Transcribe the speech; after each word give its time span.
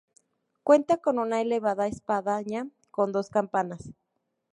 Cuenta 0.63 0.97
con 0.97 1.19
una 1.19 1.41
elevada 1.41 1.85
espadaña 1.85 2.67
con 2.89 3.11
dos 3.11 3.29
campanas. 3.29 3.93